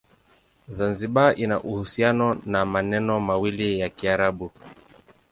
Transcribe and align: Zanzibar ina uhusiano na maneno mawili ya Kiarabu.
Zanzibar 0.77 1.39
ina 1.43 1.57
uhusiano 1.69 2.41
na 2.45 2.65
maneno 2.65 3.19
mawili 3.19 3.79
ya 3.79 3.89
Kiarabu. 3.89 4.51